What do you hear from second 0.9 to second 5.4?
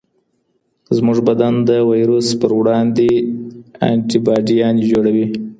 زموږ بدن د ویروس پروړاندې انټي باډیانې جوړوي.